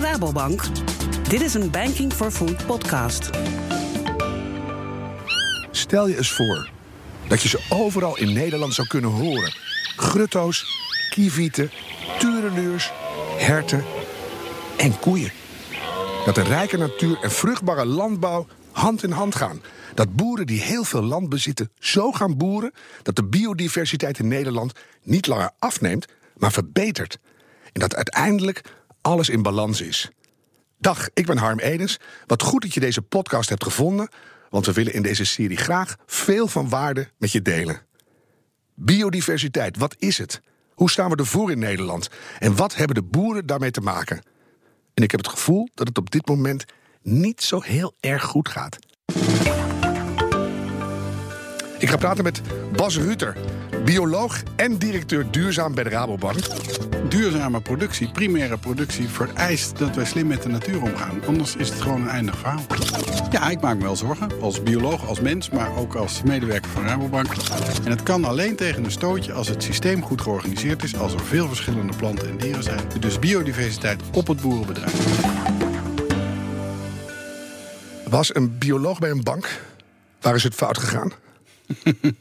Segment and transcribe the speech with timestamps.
[0.00, 0.62] van Rabobank.
[1.28, 3.30] Dit is een Banking for Food podcast.
[5.70, 6.70] Stel je eens voor
[7.28, 9.52] dat je ze overal in Nederland zou kunnen horen.
[9.96, 10.66] Grutto's,
[11.10, 11.70] kievieten,
[12.18, 12.92] tureluurs,
[13.36, 13.84] herten
[14.76, 15.32] en koeien.
[16.24, 19.62] Dat de rijke natuur en vruchtbare landbouw hand in hand gaan.
[19.94, 22.72] Dat boeren die heel veel land bezitten zo gaan boeren
[23.02, 24.72] dat de biodiversiteit in Nederland
[25.02, 27.18] niet langer afneemt, maar verbetert.
[27.72, 28.62] En dat uiteindelijk
[29.00, 30.10] alles in balans is.
[30.78, 31.98] Dag, ik ben Harm Edens.
[32.26, 34.08] Wat goed dat je deze podcast hebt gevonden,
[34.50, 37.82] want we willen in deze serie graag veel van waarde met je delen.
[38.74, 40.40] Biodiversiteit, wat is het?
[40.74, 42.08] Hoe staan we ervoor in Nederland?
[42.38, 44.22] En wat hebben de boeren daarmee te maken?
[44.94, 46.64] En ik heb het gevoel dat het op dit moment
[47.02, 48.78] niet zo heel erg goed gaat.
[51.78, 52.40] Ik ga praten met
[52.76, 53.36] Bas Ruter,
[53.84, 56.38] bioloog en directeur duurzaam bij de Rabobank.
[57.08, 61.20] Duurzame productie, primaire productie, vereist dat wij slim met de natuur omgaan.
[61.26, 62.60] Anders is het gewoon een eindig verhaal.
[63.30, 64.40] Ja, ik maak me wel zorgen.
[64.40, 67.26] Als bioloog, als mens, maar ook als medewerker van Rabobank.
[67.84, 71.24] En het kan alleen tegen een stootje als het systeem goed georganiseerd is, als er
[71.24, 72.80] veel verschillende planten en dieren zijn.
[73.00, 74.92] Dus biodiversiteit op het boerenbedrijf.
[78.08, 79.60] Was een bioloog bij een bank?
[80.20, 81.12] Waar is het fout gegaan?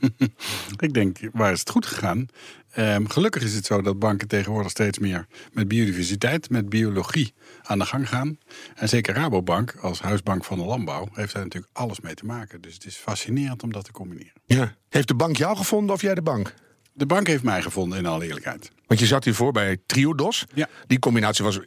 [0.88, 2.28] ik denk, waar is het goed gegaan?
[2.72, 7.80] Ehm, gelukkig is het zo dat banken tegenwoordig steeds meer met biodiversiteit, met biologie aan
[7.80, 8.38] de gang gaan.
[8.76, 12.62] En zeker Rabobank, als huisbank van de landbouw, heeft daar natuurlijk alles mee te maken.
[12.62, 14.34] Dus het is fascinerend om dat te combineren.
[14.46, 14.76] Ja.
[14.90, 16.54] Heeft de bank jou gevonden of jij de bank?
[16.94, 18.72] De bank heeft mij gevonden, in alle eerlijkheid.
[18.88, 20.46] Want je zat hiervoor bij Triodos.
[20.54, 20.70] Ja.
[20.88, 21.60] Die combinatie was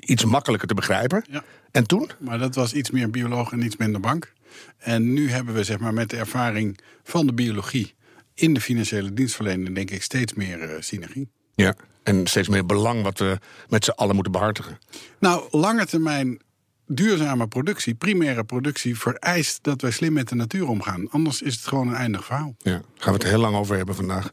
[0.00, 1.24] iets makkelijker te begrijpen.
[1.30, 1.44] Ja.
[1.70, 2.10] En toen?
[2.18, 4.32] Maar dat was iets meer bioloog en iets minder bank.
[4.78, 7.94] En nu hebben we zeg maar, met de ervaring van de biologie
[8.34, 11.28] in de financiële dienstverlening, denk ik, steeds meer uh, synergie.
[11.54, 14.78] Ja, en steeds meer belang wat we met z'n allen moeten behartigen.
[15.18, 16.40] Nou, lange termijn
[16.86, 21.10] duurzame productie, primaire productie, vereist dat wij slim met de natuur omgaan.
[21.10, 22.54] Anders is het gewoon een eindig verhaal.
[22.58, 24.32] Ja, daar gaan we het heel lang over hebben vandaag.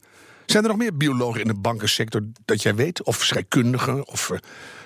[0.50, 3.04] Zijn er nog meer biologen in de bankensector dat jij weet?
[3.04, 4.08] Of scheikundigen?
[4.08, 4.38] Of, uh...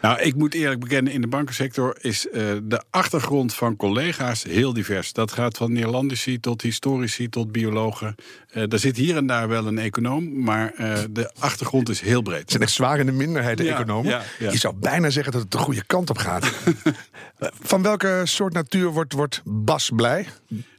[0.01, 4.73] Nou, ik moet eerlijk bekennen, in de bankensector is uh, de achtergrond van collega's heel
[4.73, 5.13] divers.
[5.13, 8.15] Dat gaat van Nederlandici tot historici tot biologen.
[8.53, 10.73] Uh, er zit hier en daar wel een econoom, maar
[11.11, 12.39] de achtergrond is heel breed.
[12.39, 14.11] Het zijn echt zwaar in de minderheid, de ja, economen.
[14.11, 14.51] Ja, ja.
[14.51, 16.51] Je zou bijna zeggen dat het de goede kant op gaat.
[17.71, 20.27] van welke soort natuur wordt, wordt Bas blij?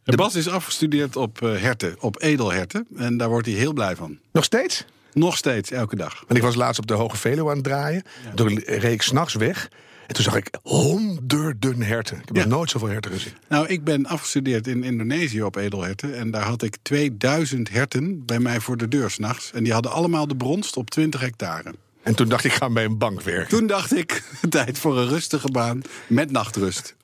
[0.05, 2.87] De Bas is afgestudeerd op herten, op edelherten.
[2.97, 4.19] En daar wordt hij heel blij van.
[4.33, 4.85] Nog steeds?
[5.13, 6.25] Nog steeds, elke dag.
[6.27, 8.03] Want ik was laatst op de Hoge Veluwe aan het draaien.
[8.25, 8.35] Ja.
[8.35, 9.69] Toen reed ik s'nachts weg.
[10.07, 12.17] En toen zag ik honderden herten.
[12.17, 13.33] Ik heb nog nooit zoveel herten gezien.
[13.49, 16.17] Nou, ik ben afgestudeerd in Indonesië op edelherten.
[16.19, 19.51] En daar had ik 2000 herten bij mij voor de deur s'nachts.
[19.53, 21.75] En die hadden allemaal de bronst op 20 hectare.
[22.03, 23.59] En toen dacht ik, ga bij een bank werken.
[23.59, 26.95] Toen dacht ik, tijd voor een rustige baan met nachtrust.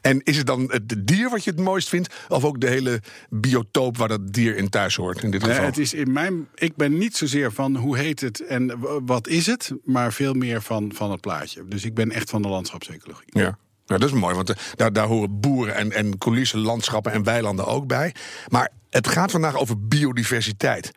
[0.00, 2.14] En is het dan het dier wat je het mooist vindt?
[2.28, 5.22] Of ook de hele biotoop waar dat dier in thuis hoort?
[5.22, 5.58] In dit geval?
[5.58, 9.28] Nee, het is in mijn, ik ben niet zozeer van hoe heet het en wat
[9.28, 11.64] is het, maar veel meer van, van het plaatje.
[11.68, 13.38] Dus ik ben echt van de landschapsecologie.
[13.38, 13.58] Ja.
[13.86, 17.66] Nou, dat is mooi, want daar, daar horen boeren en, en coulissen, landschappen en weilanden
[17.66, 18.14] ook bij.
[18.48, 20.90] Maar het gaat vandaag over biodiversiteit.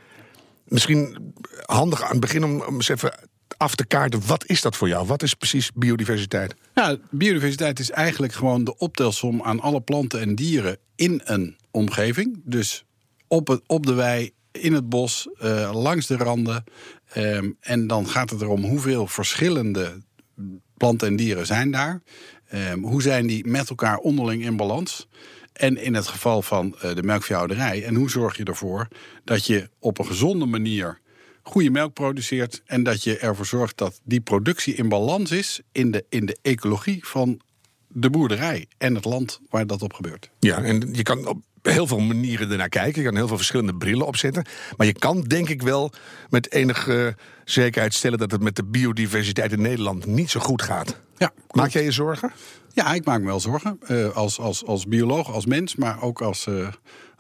[0.66, 1.34] Misschien
[1.66, 3.13] handig aan het begin om, om eens even
[3.61, 4.22] af te kaarten.
[4.25, 5.07] Wat is dat voor jou?
[5.07, 6.53] Wat is precies biodiversiteit?
[6.73, 12.41] Ja, biodiversiteit is eigenlijk gewoon de optelsom aan alle planten en dieren in een omgeving.
[12.44, 12.85] Dus
[13.27, 16.63] op, het, op de wei, in het bos, uh, langs de randen.
[17.17, 20.01] Um, en dan gaat het erom hoeveel verschillende
[20.78, 22.01] planten en dieren zijn daar.
[22.53, 25.07] Um, hoe zijn die met elkaar onderling in balans?
[25.53, 27.83] En in het geval van uh, de melkveehouderij.
[27.83, 28.88] En hoe zorg je ervoor
[29.23, 30.99] dat je op een gezonde manier
[31.44, 32.62] goede melk produceert.
[32.66, 36.38] En dat je ervoor zorgt dat die productie in balans is in de, in de
[36.41, 37.41] ecologie van
[37.88, 40.29] de boerderij en het land waar dat op gebeurt.
[40.40, 43.02] Ja, en je kan op heel veel manieren ernaar kijken.
[43.02, 44.46] Je kan heel veel verschillende brillen opzetten.
[44.78, 45.91] Maar je kan denk ik wel
[46.29, 47.16] met enige
[47.46, 50.99] zekerheid stellen dat het met de biodiversiteit in Nederland niet zo goed gaat.
[51.17, 52.32] Ja, Maak jij je zorgen?
[52.73, 53.79] Ja, ik maak me wel zorgen.
[53.88, 56.67] Uh, als, als, als bioloog, als mens, maar ook als, uh,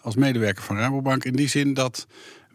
[0.01, 1.25] als medewerker van Rabobank.
[1.25, 2.07] In die zin dat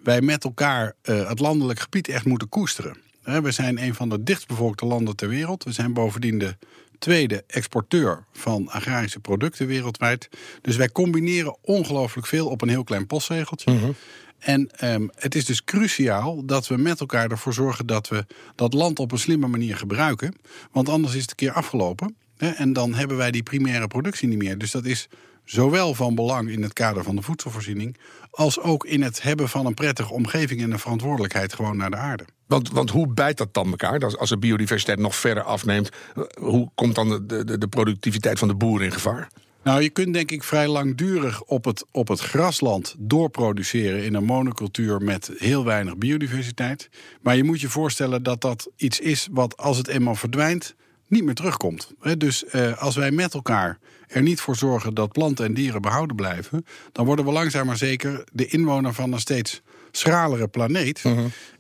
[0.06, 2.96] wij met elkaar uh, het landelijk gebied echt moeten koesteren.
[3.22, 5.64] we zijn een van de dichtstbevolkte landen ter wereld.
[5.64, 6.56] We zijn bovendien de
[6.98, 10.28] tweede exporteur van agrarische producten wereldwijd.
[10.60, 13.70] Dus wij combineren ongelooflijk veel op een heel klein postzegeltje.
[13.70, 13.94] Mm -hmm.
[14.38, 18.74] En um, het is dus cruciaal dat we met elkaar ervoor zorgen dat we dat
[18.74, 20.34] land op een slimme manier gebruiken.
[20.72, 22.16] Want anders is het een keer afgelopen.
[22.36, 24.58] Hè, en dan hebben wij die primaire productie niet meer.
[24.58, 25.08] Dus dat is
[25.46, 27.96] zowel van belang in het kader van de voedselvoorziening,
[28.30, 31.96] als ook in het hebben van een prettige omgeving en een verantwoordelijkheid gewoon naar de
[31.96, 32.24] aarde.
[32.46, 34.16] Want, want hoe bijt dat dan elkaar?
[34.16, 38.48] Als, de biodiversiteit nog verder afneemt, eh, hoe komt dan de, de, de productiviteit van
[38.48, 39.28] de boeren in gevaar?
[39.62, 44.24] Nou, je kunt denk ik vrij langdurig op het, op het grasland doorproduceren in een
[44.24, 46.88] monocultuur met heel weinig biodiversiteit.
[47.20, 50.74] Maar je moet je voorstellen dat dat iets is wat als het eenmaal verdwijnt,
[51.06, 51.92] niet meer terugkomt.
[52.18, 56.16] Dus eh, als wij met elkaar er niet voor zorgen dat planten en dieren behouden
[56.16, 61.02] blijven, dan worden we langzaam maar zeker de inwoner van een steeds schralere planeet.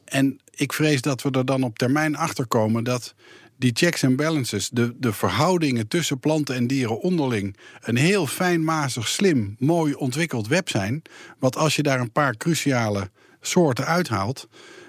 [0.04, 3.14] En ik vrees dat we er dan op termijn achter komen dat
[3.58, 9.08] die checks en balances, de, de verhoudingen tussen planten en dieren onderling, een heel fijnmazig,
[9.08, 11.02] slim, mooi ontwikkeld web zijn.
[11.38, 13.10] Wat als je daar een paar cruciale
[13.40, 14.48] soorten uithaalt,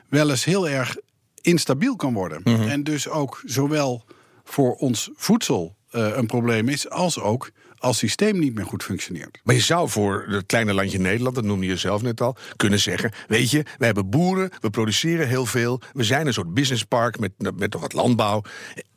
[0.10, 0.98] wel eens heel erg
[1.42, 2.44] instabiel kan worden.
[2.44, 4.06] En dus ook zowel
[4.48, 9.40] voor ons voedsel uh, een probleem is, als ook als systeem niet meer goed functioneert.
[9.44, 12.80] Maar je zou voor het kleine landje Nederland, dat noemde je zelf net al, kunnen
[12.80, 15.82] zeggen: Weet je, we hebben boeren, we produceren heel veel.
[15.94, 18.42] We zijn een soort businesspark met, met nog wat landbouw.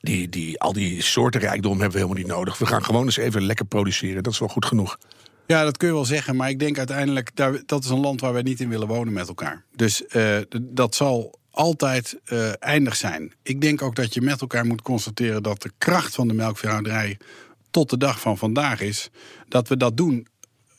[0.01, 2.59] Die, die, al die soorten rijkdom hebben we helemaal niet nodig.
[2.59, 4.23] We gaan gewoon eens even lekker produceren.
[4.23, 4.99] Dat is wel goed genoeg.
[5.47, 6.37] Ja, dat kun je wel zeggen.
[6.37, 7.31] Maar ik denk uiteindelijk,
[7.67, 9.65] dat is een land waar wij niet in willen wonen met elkaar.
[9.77, 13.33] Dus uh, dat zal altijd uh, eindig zijn.
[13.43, 17.19] Ik denk ook dat je met elkaar moet constateren dat de kracht van de melkveehouderij
[17.71, 19.11] tot de dag van vandaag is
[19.49, 20.27] dat we dat doen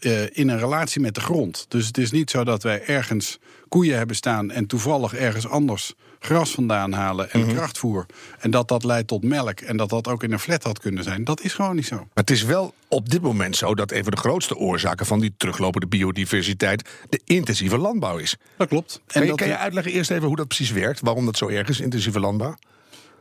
[0.01, 1.65] uh, in een relatie met de grond.
[1.68, 5.94] Dus het is niet zo dat wij ergens koeien hebben staan en toevallig ergens anders
[6.19, 7.56] gras vandaan halen en mm -hmm.
[7.56, 8.06] krachtvoer.
[8.39, 11.03] En dat dat leidt tot melk en dat dat ook in een flat had kunnen
[11.03, 11.24] zijn.
[11.24, 11.95] Dat is gewoon niet zo.
[11.95, 15.19] Maar het is wel op dit moment zo dat een van de grootste oorzaken van
[15.19, 18.38] die teruglopende biodiversiteit de intensieve landbouw is.
[18.57, 18.94] Dat klopt.
[18.94, 21.00] En kan je, dat kan je uitleggen eerst even hoe dat precies werkt?
[21.00, 22.56] Waarom dat zo erg is, intensieve landbouw?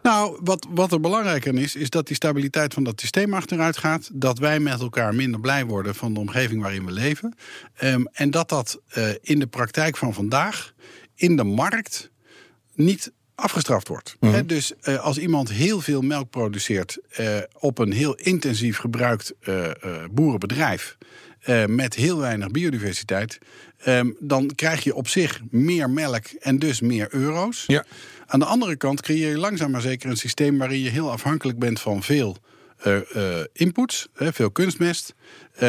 [0.03, 4.11] Nou, wat, wat er belangrijker is, is dat die stabiliteit van dat systeem achteruit gaat.
[4.13, 7.35] Dat wij met elkaar minder blij worden van de omgeving waarin we leven.
[7.83, 10.75] Um, en dat dat uh, in de praktijk van vandaag,
[11.15, 12.11] in de markt,
[12.75, 14.17] niet afgestraft wordt.
[14.21, 14.47] Mm -hmm.
[14.47, 19.35] dus uh, als iemand heel veel melk produceert uh, op een heel intensief gebruikt
[20.11, 20.97] boerenbedrijf.
[21.67, 23.39] met heel weinig biodiversiteit.
[23.87, 27.65] Um, dan krijg je op zich meer melk en dus meer euro's.
[27.67, 27.85] Ja.
[28.27, 31.59] Aan de andere kant creëer je langzaam maar zeker een systeem waarin je heel afhankelijk
[31.59, 32.37] bent van veel
[33.53, 35.15] inputs, veel kunstmest,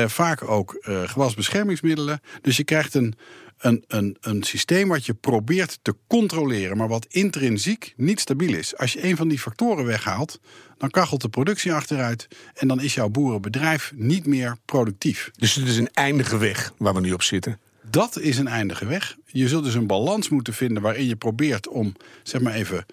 [0.06, 2.22] vaak ook gewasbeschermingsmiddelen.
[2.42, 3.16] Dus je krijgt een,
[3.62, 8.78] een, een, een systeem wat je probeert te controleren, maar wat intrinsiek niet stabiel is.
[8.78, 10.40] Als je een van die factoren weghaalt,
[10.78, 15.32] dan kachelt de productie achteruit en dan is jouw boerenbedrijf niet meer productief.
[15.36, 17.60] Dus het is een eindige weg waar we nu op zitten.
[17.90, 19.16] Dat is een eindige weg.
[19.26, 22.86] Je zult dus een balans moeten vinden waarin je probeert om, zeg maar even,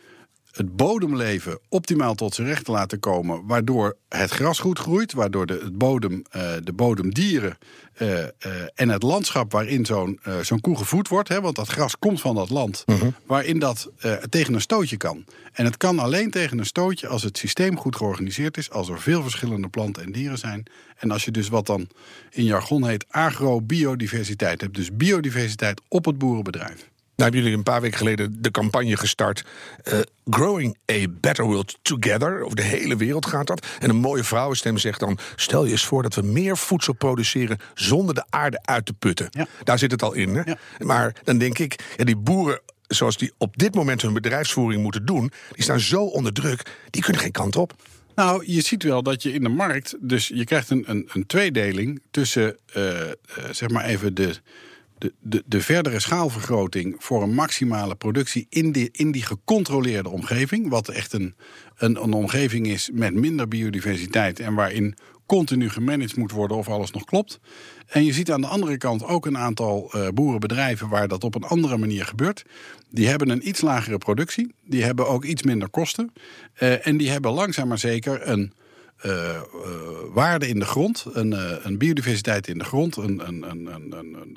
[0.58, 3.46] het bodemleven optimaal tot zijn recht te laten komen.
[3.46, 7.58] Waardoor het gras goed groeit, waardoor de, het bodem, uh, de bodemdieren
[7.98, 8.26] uh, uh,
[8.74, 11.28] en het landschap waarin zo'n zo'n koe gevoed wordt.
[11.28, 12.82] Hè, want dat gras komt van dat land.
[12.86, 13.02] -huh.
[13.26, 13.90] Waarin dat
[14.28, 15.24] tegen een stootje kan.
[15.52, 18.70] En het kan alleen tegen een stootje als het systeem goed georganiseerd is.
[18.70, 20.62] Als er veel verschillende planten en dieren zijn.
[20.96, 21.88] En als je dus wat dan
[22.30, 24.74] in jargon heet agrobiodiversiteit hebt.
[24.74, 26.88] Dus biodiversiteit op het boerenbedrijf.
[27.18, 29.44] Nou hebben jullie een paar weken geleden de campagne gestart.
[29.92, 29.98] Uh,
[30.30, 32.42] Growing a Better World Together.
[32.42, 33.66] Over de hele wereld gaat dat.
[33.78, 37.58] En een mooie vrouwenstem zegt dan: stel je eens voor dat we meer voedsel produceren
[37.74, 39.26] zonder de aarde uit te putten.
[39.30, 39.46] Ja.
[39.64, 40.34] Daar zit het al in.
[40.34, 40.42] Hè?
[40.44, 40.58] Ja.
[40.78, 45.06] Maar dan denk ik, ja, die boeren zoals die op dit moment hun bedrijfsvoering moeten
[45.06, 47.74] doen, die staan zo onder druk, die kunnen geen kant op.
[48.14, 51.26] Nou, je ziet wel dat je in de markt, dus je krijgt een, een, een
[51.26, 53.10] tweedeling tussen, uh, uh,
[53.50, 54.34] zeg maar even de
[54.98, 60.68] de, de, de verdere schaalvergroting voor een maximale productie in die, in die gecontroleerde omgeving.
[60.68, 61.34] Wat echt een,
[61.76, 66.90] een, een omgeving is met minder biodiversiteit en waarin continu gemanaged moet worden of alles
[66.90, 67.40] nog klopt.
[67.86, 71.34] En je ziet aan de andere kant ook een aantal uh, boerenbedrijven waar dat op
[71.34, 72.44] een andere manier gebeurt.
[72.90, 76.12] Die hebben een iets lagere productie, die hebben ook iets minder kosten.
[76.58, 78.52] Uh, en die hebben langzaam maar zeker een
[79.04, 79.40] uh, uh,
[80.12, 83.46] waarde in de grond, een, uh, een, biodiversiteit in de grond, een, een,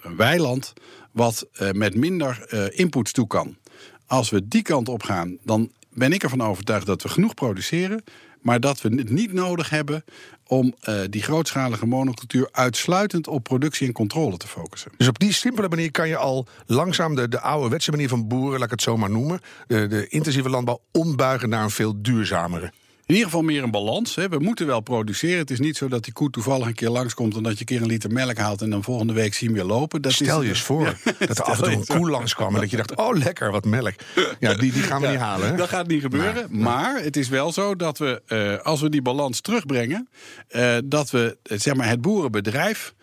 [0.01, 0.73] een, weiland
[1.11, 3.57] wat met minder inputs toe kan.
[4.05, 8.03] Als we die kant op gaan, dan ben ik ervan overtuigd dat we genoeg produceren,
[8.41, 10.03] maar dat we het niet nodig hebben
[10.47, 10.75] om
[11.09, 14.91] die grootschalige monocultuur uitsluitend op productie en controle te focussen.
[14.97, 18.53] Dus op die simpele manier kan je al langzaam de, de ouderwetse manier van boeren,
[18.53, 22.71] laat ik het zo maar noemen, de intensieve landbouw ombuigen naar een veel duurzamere.
[23.05, 24.15] In ieder geval meer een balans.
[24.15, 24.29] Hè.
[24.29, 25.37] We moeten wel produceren.
[25.37, 27.35] Het is niet zo dat die koe toevallig een keer langskomt...
[27.35, 29.55] en dat je een keer een liter melk haalt en dan volgende week zien we
[29.55, 30.01] weer lopen.
[30.01, 31.13] Dat Stel je eens voor ja.
[31.27, 32.55] dat er af en toe een koe langskwam...
[32.55, 33.93] en dat je dacht, oh lekker, wat melk.
[34.39, 35.47] Ja, die, die gaan we ja, niet halen.
[35.49, 35.55] Hè?
[35.55, 36.47] Dat gaat niet gebeuren.
[36.49, 40.09] Maar, maar het is wel zo dat we, uh, als we die balans terugbrengen...
[40.49, 42.93] Uh, dat we zeg maar, het boerenbedrijf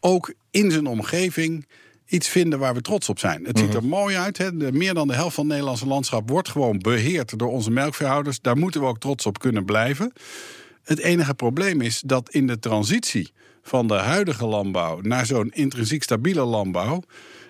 [0.00, 1.66] ook in zijn omgeving
[2.08, 3.44] iets vinden waar we trots op zijn.
[3.44, 4.38] Het ziet er mooi uit.
[4.38, 4.56] Hè?
[4.56, 8.40] De, meer dan de helft van het Nederlandse landschap wordt gewoon beheerd door onze melkveehouders.
[8.40, 10.12] Daar moeten we ook trots op kunnen blijven.
[10.82, 16.02] Het enige probleem is dat in de transitie van de huidige landbouw naar zo'n intrinsiek
[16.02, 17.02] stabiele landbouw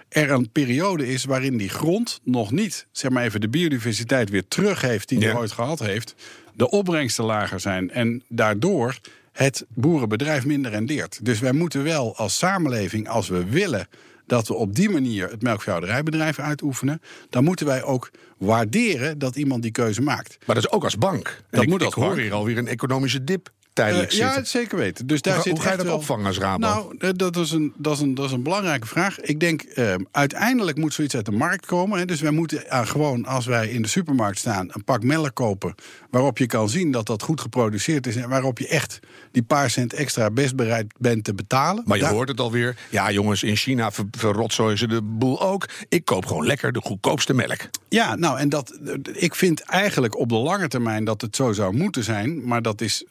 [0.09, 4.49] er een periode is waarin die grond nog niet, zeg maar even, de biodiversiteit weer
[4.49, 5.27] terug heeft die Ja.
[5.27, 6.15] hij ooit gehad heeft.
[6.55, 8.99] De opbrengsten lager zijn en daardoor
[9.33, 11.25] het boerenbedrijf minder rendeert.
[11.25, 13.89] Dus wij moeten wel als samenleving, als we willen
[14.29, 19.63] dat we op die manier het melkveehouderijbedrijf uitoefenen, dan moeten wij ook waarderen dat iemand
[19.63, 20.37] die keuze maakt.
[20.47, 21.43] Maar dat is ook als bank.
[21.51, 25.07] Dat ik, moet ik hoor hier alweer een economische dip tijdelijk Eh, ja, zeker weten.
[25.07, 26.59] Dus daar Hoe, zit hoe ga je dat wel- opvangen als Rabo?
[26.67, 29.21] Nou, eh, dat is een, dat is een, dat is een belangrijke vraag.
[29.21, 31.99] Ik denk, eh, uiteindelijk moet zoiets uit de markt komen.
[31.99, 32.05] Hè.
[32.05, 35.75] Dus wij moeten eh, gewoon, als wij in de supermarkt staan, een pak melk kopen.
[36.11, 38.17] waarop je kan zien dat dat goed geproduceerd is.
[38.17, 38.99] en waarop je echt
[39.33, 41.83] die paar cent extra best bereid bent te betalen.
[41.87, 42.77] maar je Daar- hoort het alweer.
[42.91, 45.69] Ja, jongens, in China ver, verrotzooien ze de boel ook.
[45.89, 47.59] Ik koop gewoon lekker de goedkoopste melk.
[47.89, 48.79] Ja, nou, en dat,
[49.13, 52.45] ik vind eigenlijk op de lange termijn dat het zo zou moeten zijn.
[52.47, 53.05] Maar dat is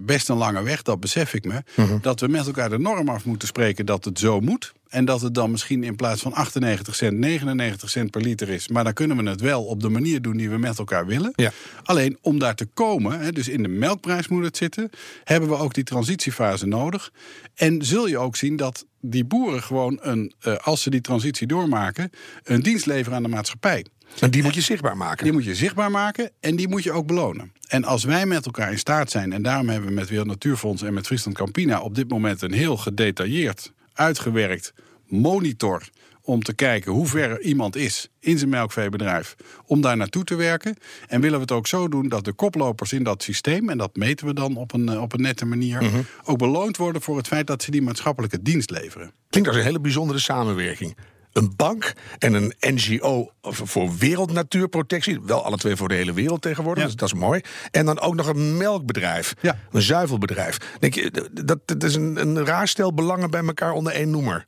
[0.00, 1.62] best een lange weg, dat besef ik me.
[2.00, 4.72] Dat we met elkaar de norm af moeten spreken dat het zo moet.
[4.92, 8.68] En dat het dan misschien in plaats van 98 cent 99 cent per liter is.
[8.68, 11.32] Maar dan kunnen we het wel op de manier doen die we met elkaar willen.
[11.36, 11.52] Ja.
[11.82, 14.90] Alleen om daar te komen, hè, dus in de melkprijs moet het zitten,
[15.24, 17.12] hebben we ook die transitiefase nodig.
[17.54, 21.46] En zul je ook zien dat die boeren gewoon, een, eh, als ze die transitie
[21.46, 22.10] doormaken,
[22.42, 23.86] een dienst leveren aan de maatschappij.
[24.20, 25.24] En die moet je zichtbaar maken.
[25.24, 27.52] Die moet je zichtbaar maken en die moet je ook belonen.
[27.68, 30.82] En als wij met elkaar in staat zijn, en daarom hebben we met Wereld Natuurfonds
[30.82, 34.72] en met Friesland Campina op dit moment een heel gedetailleerd, uitgewerkt
[35.06, 35.88] monitor
[36.24, 40.76] om te kijken hoe ver iemand is in zijn melkveebedrijf, om daar naartoe te werken.
[41.08, 43.96] En willen we het ook zo doen dat de koplopers in dat systeem, en dat
[43.96, 45.82] meten we dan op een, eh, op een nette manier,
[46.24, 49.12] ook beloond worden voor het feit dat ze die maatschappelijke dienst leveren.
[49.28, 50.96] Klinkt als een hele bijzondere samenwerking.
[51.32, 55.20] Een bank en een NGO voor wereldnatuurprotectie.
[55.22, 56.82] Wel alle twee voor de hele wereld tegenwoordig.
[56.82, 56.88] Ja.
[56.88, 57.40] Dus dat is mooi.
[57.70, 59.34] En dan ook nog een melkbedrijf.
[59.40, 59.58] Ja.
[59.72, 60.56] Een zuivelbedrijf.
[60.78, 64.46] Denk je, dat, dat is een, een raar stel belangen bij elkaar onder één noemer.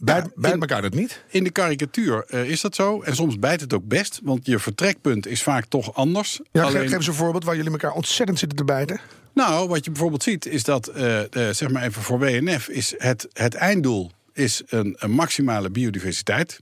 [0.00, 1.24] Bijt, Ja, bijt in- elkaar dat niet?
[1.28, 3.00] In de karikatuur eh, is dat zo.
[3.02, 6.40] En soms bijt het ook best, want je vertrekpunt is vaak toch anders.
[6.52, 9.00] Ja, Alleen- Geef eens een voorbeeld waar jullie elkaar ontzettend zitten te bijten.
[9.34, 12.94] Nou, wat je bijvoorbeeld ziet is dat, eh, eh, zeg maar even voor WNF, is
[12.98, 16.60] het, het einddoel is een, een maximale biodiversiteit.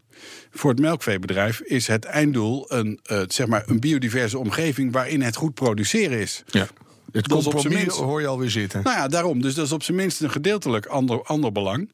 [0.50, 5.37] Voor het melkveebedrijf is het einddoel een, eh, zeg maar een biodiverse omgeving waarin het
[5.37, 6.42] goed produceren is.
[6.47, 6.66] Ja.
[7.12, 8.83] Het Dat op compromis minst- hoor je alweer zitten.
[8.83, 9.42] Nou ja, daarom.
[9.42, 11.90] Dus dat is op zijn minst een gedeeltelijk ander, ander belang.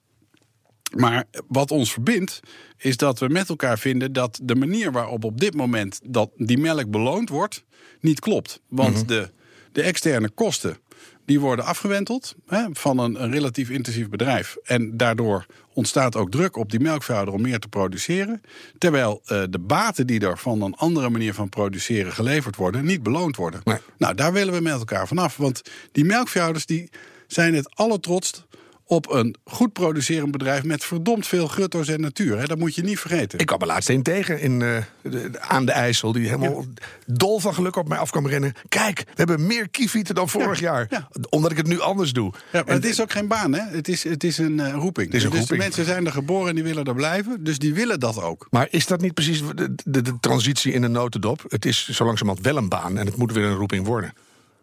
[0.97, 2.41] Maar wat ons verbindt,
[2.79, 6.59] is dat we met elkaar vinden dat de manier waarop op dit moment dat die
[6.59, 7.65] melk beloond wordt,
[8.01, 8.61] niet klopt.
[8.69, 9.31] Want de,
[9.73, 10.77] de externe kosten
[11.25, 14.57] die worden afgewenteld hè, van een, een relatief intensief bedrijf.
[14.63, 18.43] En daardoor ontstaat ook druk op die melkveehouder om meer te produceren.
[18.79, 23.03] Terwijl eh, de baten die er van een andere manier van produceren geleverd worden, niet
[23.03, 23.61] beloond worden.
[23.65, 23.79] Nee.
[23.99, 25.37] Nou, daar willen we met elkaar vanaf.
[25.37, 25.63] Want
[25.93, 26.91] die melkveehouders die
[27.27, 28.47] zijn het allertrotst
[28.85, 32.39] op een goed producerend bedrijf met verdomd veel grutto's en natuur.
[32.39, 32.45] Hè?
[32.47, 33.39] Dat moet je niet vergeten.
[33.39, 36.13] Ik kwam er laatst een tegen in, eh, de- aan de IJssel.
[36.13, 36.65] Die helemaal
[37.07, 38.53] dol van geluk op mij af kwam rennen.
[38.69, 40.87] Kijk, we hebben meer kievieten dan vorig jaar.
[40.91, 41.09] ja.
[41.31, 42.33] Omdat ik het nu anders doe.
[42.33, 43.63] Ja, maar En- het is ook geen baan, hè?
[43.63, 45.07] Het is, het is een eh, roeping.
[45.07, 45.59] Het is een dus roeping.
[45.59, 47.45] de mensen zijn er geboren en die willen er blijven.
[47.45, 48.47] Dus die willen dat ook.
[48.51, 51.45] Maar is dat niet precies de, de, de transitie in een notendop?
[51.49, 54.13] Het is zo langzamerhand wel een baan en het moet weer een roeping worden.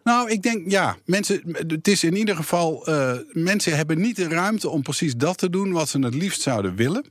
[0.03, 0.98] Nou, ik denk ja.
[1.06, 2.88] Mensen, het is in ieder geval.
[2.88, 6.41] eh, mensen hebben niet de ruimte om precies dat te doen wat ze het liefst
[6.41, 7.06] zouden willen.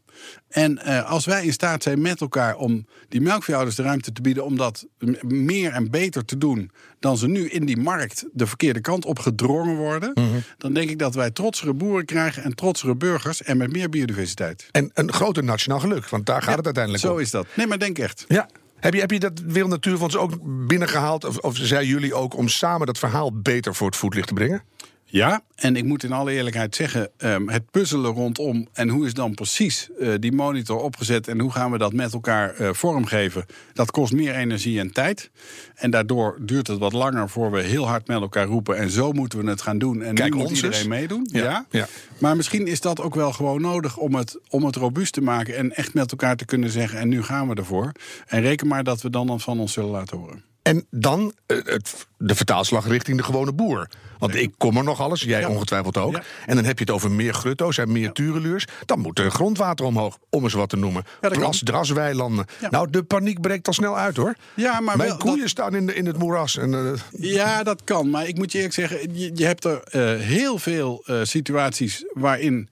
[0.49, 4.21] En eh, als wij in staat zijn met elkaar om die melkveehouders de ruimte te
[4.23, 4.87] bieden om dat
[5.27, 9.19] meer en beter te doen dan ze nu in die markt de verkeerde kant op
[9.19, 10.13] gedrongen worden,
[10.59, 14.69] dan denk ik dat wij trotsere boeren krijgen en trotsere burgers en met meer biodiversiteit.
[14.71, 17.19] En een groter nationaal geluk, want daar gaat het uiteindelijk Zo om.
[17.19, 17.47] is dat.
[17.55, 18.25] Nee, maar denk echt.
[18.29, 18.49] Ja.
[18.81, 20.33] Heb je, heb je dat Wereld Natuurfonds ook
[20.67, 21.25] binnengehaald?
[21.25, 24.63] Of, of zijn jullie ook om samen dat verhaal beter voor het voetlicht te brengen?
[25.11, 29.15] Ja, en ik moet in alle eerlijkheid zeggen, ehm, het puzzelen rondom en hoe is
[29.15, 33.47] dan precies eh, die monitor opgezet en hoe gaan we dat met elkaar eh, vormgeven,
[33.73, 35.31] dat kost meer energie en tijd.
[35.75, 39.13] En daardoor duurt het wat langer voor we heel hard met elkaar roepen en zo
[39.13, 40.03] moeten we het gaan doen.
[40.03, 41.29] En Kijk nu moet ons iedereen meedoen.
[41.33, 41.87] Ja, Ja, ja.
[42.19, 45.57] Maar misschien is dat ook wel gewoon nodig om het, om het robuust te maken
[45.57, 47.93] en echt met elkaar te kunnen zeggen en nu gaan we ervoor.
[48.27, 50.48] En reken maar dat we dan, dan van ons zullen laten horen.
[50.69, 53.89] En dan eh, het, de vertaalslag richting de gewone boer.
[54.19, 55.49] Want ik kom er nog alles, jij Ja.
[55.49, 56.13] ongetwijfeld ook.
[56.13, 56.23] Ja.
[56.47, 58.65] En dan heb je het over meer grutto's en meer tureluurs.
[58.85, 61.05] Dan moet er grondwater omhoog, om eens wat te noemen.
[61.21, 62.45] Plas, drasweilanden.
[62.61, 62.71] Ja.
[62.71, 64.35] Nou, de paniek breekt al snel uit hoor.
[64.55, 66.57] Ja, maar Mijn wel- koeien dat- staan in, de, in het moeras.
[66.57, 66.93] En, eh,
[67.33, 68.11] Ja, dat kan.
[68.11, 72.69] Maar ik moet je eerlijk zeggen, je, je hebt er eh, heel veel situaties waarin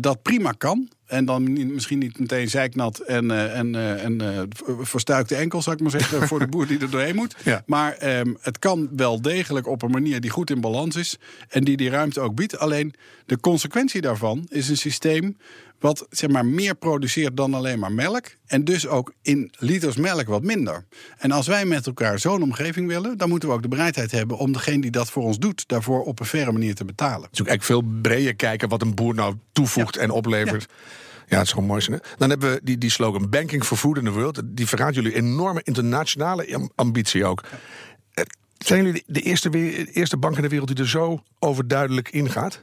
[0.00, 0.88] dat prima kan.
[1.08, 4.42] En dan misschien niet meteen zeiknat en, eh, en, eh, en eh,
[4.80, 7.36] verstuikte enkel, zou ik maar zeggen, voor de boer die er doorheen moet.
[7.48, 7.62] Ja.
[7.66, 11.64] Maar ehm, het kan wel degelijk op een manier die goed in balans is en
[11.64, 12.58] die die ruimte ook biedt.
[12.58, 12.94] Alleen
[13.26, 15.36] de consequentie daarvan is een systeem
[15.78, 18.26] wat zeg maar, meer produceert dan alleen maar melk.
[18.46, 20.84] En dus ook in liters melk wat minder.
[21.18, 24.38] En als wij met elkaar zo'n omgeving willen, dan moeten we ook de bereidheid hebben
[24.38, 27.28] om degene die dat voor ons doet, daarvoor op een faire manier te betalen.
[27.32, 30.66] Is ook eigenlijk veel breder kijken wat een boer nou toevoegt en oplevert.
[31.28, 31.36] Ja.
[31.36, 31.84] het is gewoon mooi.
[31.90, 31.96] Hè?
[32.16, 34.40] Dan hebben we die, die slogan Banking for Food in the World.
[34.44, 37.44] Die verraadt jullie enorme internationale am- ambitie ook.
[38.14, 38.24] Eh,
[38.58, 39.50] Zijn jullie de- eerste,
[39.92, 42.62] eerste bank in de wereld die er zo overduidelijk ingaat?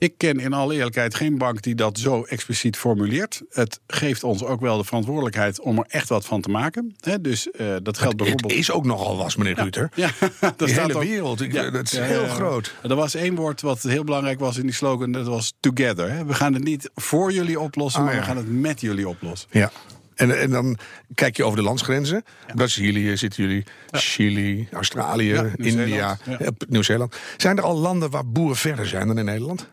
[0.00, 3.42] Ik ken in alle eerlijkheid geen bank die dat zo expliciet formuleert.
[3.50, 6.96] Het geeft ons ook wel de verantwoordelijkheid om er echt wat van te maken.
[7.20, 8.52] Dus eh, dat geldt Het bijvoorbeeld.
[8.52, 9.90] is ook nogal was, meneer Ruter.
[9.94, 10.08] Ja,
[10.40, 12.32] staat hele ook- wereld, ik- dat is Ja, heel ja, ja.
[12.34, 12.74] groot.
[12.82, 15.12] Er was één woord wat heel belangrijk was in die slogan.
[15.12, 16.26] Dat was together.
[16.26, 18.20] We gaan het niet voor jullie oplossen, Ah, maar ja.
[18.20, 19.48] we gaan het met jullie oplossen.
[19.52, 19.70] Ja.
[20.14, 20.78] En, en dan
[21.14, 22.24] kijk je over de landsgrenzen.
[22.54, 25.86] Brazilië zitten jullie, Chili, Australië, Ja, India,
[26.26, 26.50] ja.
[26.68, 27.16] Nieuw-Zeeland.
[27.36, 29.68] Zijn er al landen waar boeren verder zijn dan in Nederland?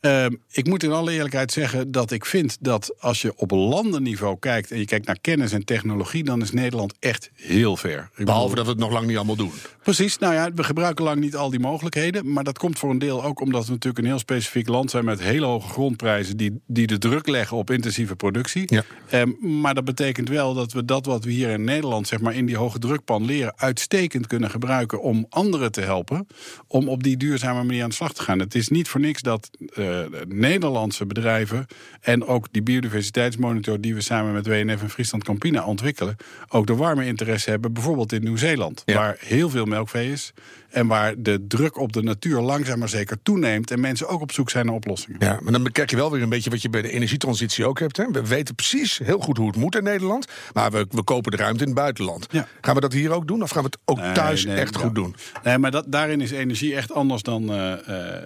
[0.00, 4.38] Ehm, ik moet in alle eerlijkheid zeggen dat ik vind dat als je op landenniveau
[4.38, 8.10] kijkt en je kijkt naar kennis en technologie, dan is Nederland echt heel ver.
[8.16, 9.52] Ik Behalve bedoel- dat we het nog lang niet allemaal doen.
[9.82, 12.32] Precies, nou ja, we gebruiken lang niet al die mogelijkheden.
[12.32, 15.04] Maar dat komt voor een deel ook omdat we natuurlijk een heel specifiek land zijn
[15.04, 18.62] met hele hoge grondprijzen die, die de druk leggen op intensieve productie.
[18.66, 18.84] Ja.
[19.10, 22.34] Ehm, maar dat betekent wel dat we dat wat we hier in Nederland zeg maar,
[22.34, 26.26] in die hoge drukpan leren, uitstekend kunnen gebruiken om anderen te helpen
[26.66, 28.38] om op die duurzame manier aan de slag te gaan.
[28.38, 29.89] Het is niet voor niks dat eh,
[30.28, 31.66] Nederlandse bedrijven
[32.00, 36.16] en ook die biodiversiteitsmonitor die we samen met WNF en Friesland Campina ontwikkelen,
[36.48, 38.94] ook de warme interesse hebben, bijvoorbeeld in Nieuw-Zeeland, Ja.
[38.94, 40.32] waar heel veel melkvee is
[40.70, 44.32] en waar de druk op de natuur langzaam maar zeker toeneemt en mensen ook op
[44.32, 45.16] zoek zijn naar oplossingen.
[45.20, 47.78] Ja, maar dan kijk je wel weer een beetje wat je bij de energietransitie ook
[47.78, 47.96] hebt.
[47.96, 48.04] Hè?
[48.10, 50.26] We weten precies heel goed hoe het moet in Nederland.
[50.52, 52.26] Maar we, we kopen de ruimte in het buitenland.
[52.30, 52.46] Ja.
[52.60, 53.42] Gaan we dat hier ook doen?
[53.42, 55.14] Of gaan we het ook Nee, thuis nee, echt goed doen?
[55.42, 58.16] Nee, maar dat, daarin is energie echt anders dan, eh, eh,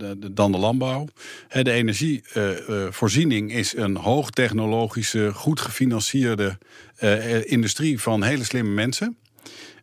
[0.00, 0.89] eh, dan de landbouw.
[1.48, 6.58] De energievoorziening is een hoogtechnologische, goed gefinancierde
[6.96, 9.16] eh, eh, industrie van hele slimme mensen.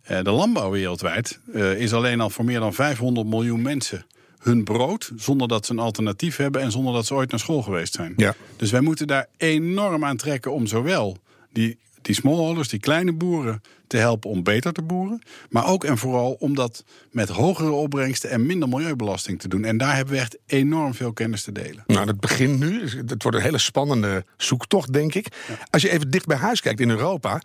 [0.02, 1.40] Eh, de landbouw wereldwijd
[1.78, 4.06] is alleen al voor meer dan 500 miljoen mensen
[4.38, 7.62] hun brood, zonder dat ze een alternatief hebben en zonder dat ze ooit naar school
[7.62, 8.14] geweest zijn.
[8.18, 8.36] Ja.
[8.56, 11.18] Dus wij moeten daar enorm aan trekken om zowel
[11.52, 15.22] die, die smallholders, die kleine boeren, te helpen om beter te boeren.
[15.50, 19.64] Maar ook en vooral om dat met hogere opbrengsten en minder milieubelasting te doen.
[19.64, 21.84] En daar hebben we echt enorm veel kennis te delen.
[21.88, 22.88] Nou, dat begint nu.
[23.06, 25.28] Het wordt een hele spannende zoektocht, denk ik.
[25.70, 27.42] Als je even dicht bij huis kijkt in Europa.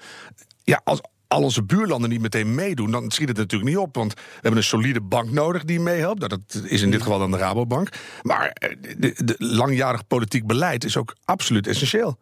[0.65, 3.95] Ja, als al onze buurlanden niet meteen meedoen, dan schiet het natuurlijk niet op.
[3.95, 6.19] Want we hebben een solide bank nodig die meehelpt.
[6.19, 7.89] Nou, dat is in dit geval dan de Rabobank.
[8.23, 12.19] Maar eh, de, de langjarig politiek beleid is ook absoluut essentieel.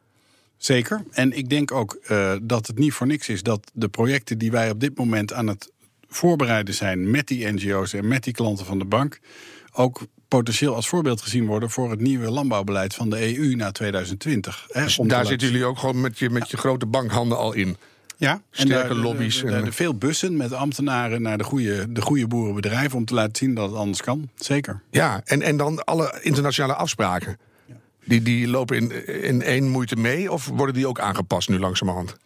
[0.61, 1.03] Zeker.
[1.11, 4.51] En ik denk ook eh, dat het niet voor niks is dat de projecten die
[4.51, 5.71] wij op dit moment aan het
[6.09, 9.21] voorbereiden zijn met die NGO's en met die klanten van de bank,
[9.73, 14.67] ook potentieel als voorbeeld gezien worden voor het nieuwe landbouwbeleid van de EU na 2020.
[14.71, 17.77] Hè, Dus daar zitten jullie ook gewoon met je, met je grote bankhanden al in.
[18.17, 22.99] Ja, en Sterke lobby's en- veel bussen met ambtenaren naar de goede, de goede boerenbedrijven
[22.99, 24.29] om te laten zien dat het anders kan.
[24.35, 24.83] Zeker.
[24.91, 27.39] Ja, en, en dan alle internationale afspraken.
[28.05, 32.17] Die, die lopen in, in één moeite mee, of worden die ook aangepast nu langzamerhand?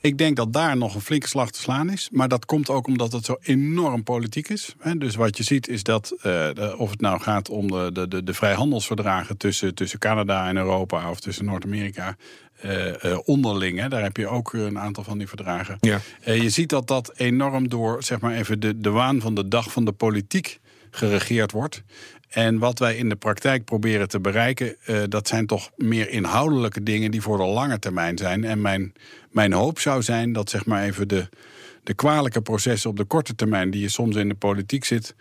[0.00, 2.08] Ik denk dat daar nog een flinke slag te slaan is.
[2.12, 4.74] Maar dat komt ook omdat het zo enorm politiek is.
[4.98, 8.24] Dus wat je ziet is dat, eh, of het nou gaat om de, de, de,
[8.24, 12.16] de vrijhandelsverdragen tussen, tussen Canada en Europa of tussen Noord-Amerika.
[12.60, 13.88] eh, eh, onderling, hè.
[13.88, 15.76] daar heb je ook een aantal van die verdragen.
[15.80, 16.00] Ja.
[16.24, 19.72] Je ziet dat dat enorm door zeg maar even de, de waan van de dag
[19.72, 21.82] van de politiek geregeerd wordt.
[22.28, 26.82] En wat wij in de praktijk proberen te bereiken, eh, dat zijn toch meer inhoudelijke
[26.82, 28.44] dingen die voor de lange termijn zijn.
[28.44, 28.92] En mijn,
[29.30, 31.28] mijn hoop zou zijn dat zeg maar even de,
[31.82, 35.14] de kwalijke processen op de korte termijn, die je soms in de politiek zit,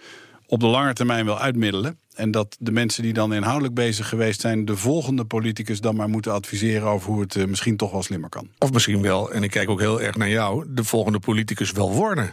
[0.48, 2.00] op de lange termijn wil uitmiddelen.
[2.16, 6.10] En dat de mensen die dan inhoudelijk bezig geweest zijn, de volgende politicus dan maar
[6.10, 8.50] moeten adviseren over hoe het eh, misschien toch wel slimmer kan.
[8.58, 11.94] Of misschien wel, en ik kijk ook heel erg naar jou, de volgende politicus wel
[11.94, 12.32] worden.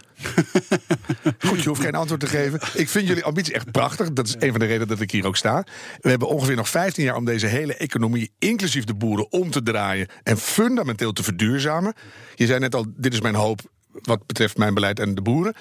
[1.46, 2.60] Goed, je hoeft geen antwoord te geven.
[2.74, 4.12] Ik vind jullie ambitie echt prachtig.
[4.12, 5.64] Dat is een van de redenen dat ik hier ook sta.
[6.00, 9.62] We hebben ongeveer nog 15 jaar om deze hele economie, inclusief de boeren, om te
[9.62, 11.94] draaien en fundamenteel te verduurzamen.
[12.34, 13.60] Je zei net al, dit is mijn hoop
[13.92, 15.54] wat betreft mijn beleid en de boeren.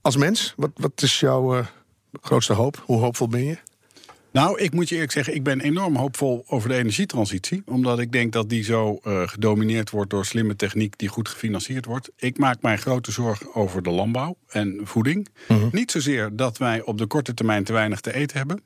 [0.00, 1.66] Als mens, wat, wat is jouw eh,
[2.20, 2.82] grootste hoop?
[2.86, 3.58] Hoe hoopvol ben je?
[4.32, 7.62] Nou, ik moet je eerlijk zeggen, ik ben enorm hoopvol over de energietransitie.
[7.66, 11.84] Omdat ik denk dat die zo uh, gedomineerd wordt door slimme techniek die goed gefinancierd
[11.84, 12.10] wordt.
[12.16, 15.28] Ik maak mij grote zorgen over de landbouw en voeding.
[15.48, 15.68] Mhm.
[15.72, 18.62] Niet zozeer dat wij op de korte termijn te weinig te eten hebben.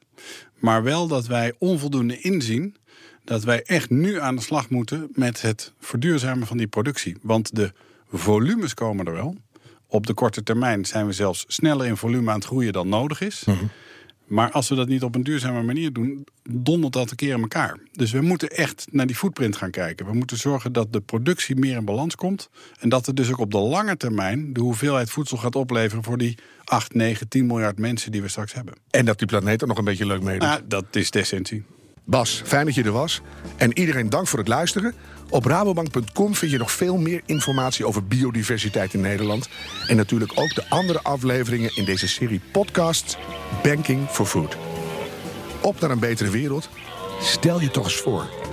[0.59, 2.77] Maar wel dat wij onvoldoende inzien
[3.25, 7.17] dat wij echt nu aan de slag moeten met het verduurzamen van die productie.
[7.23, 7.73] Want de
[8.11, 9.37] volumes komen er wel.
[9.89, 13.21] Op de korte termijn zijn we zelfs sneller in volume aan het groeien dan nodig
[13.21, 13.45] is.
[13.45, 13.65] Mhm.
[14.27, 17.41] Maar als we dat niet op een duurzame manier doen, dondert dat een keer in
[17.41, 17.79] elkaar.
[17.93, 20.07] Dus we moeten echt naar die footprint gaan kijken.
[20.07, 22.51] We moeten zorgen dat de productie meer in balans komt.
[22.81, 26.19] En dat er dus ook op de lange termijn de hoeveelheid voedsel gaat opleveren voor
[26.19, 28.75] die 8, 9, 10 miljard mensen die we straks hebben.
[28.91, 30.49] En dat die planeet er nog een beetje leuk mee doet.
[30.49, 31.65] Ja, dat is de essentie.
[32.09, 33.21] Bas, fijn dat je er was.
[33.57, 34.95] En iedereen dank voor het luisteren.
[35.29, 39.49] Op rabobank.com vind je nog veel meer informatie over biodiversiteit in Nederland.
[39.87, 43.17] En natuurlijk ook de andere afleveringen in deze serie podcasts
[43.63, 44.57] Banking for Food.
[45.63, 46.69] Op naar een betere wereld.
[47.21, 48.46] Stel je toch eens voor.